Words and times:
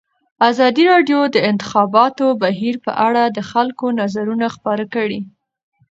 ازادي 0.49 0.83
راډیو 0.93 1.19
د 1.29 1.33
د 1.35 1.37
انتخاباتو 1.51 2.25
بهیر 2.41 2.75
په 2.85 2.91
اړه 3.07 3.23
د 3.27 3.39
خلکو 3.51 3.85
نظرونه 3.99 4.45
خپاره 4.55 4.83
کړي. 4.95 5.19